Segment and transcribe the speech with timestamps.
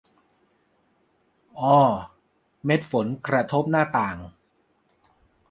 [1.59, 1.77] อ่อ
[2.65, 4.17] เม็ดฝนกระทบหน้าต่าง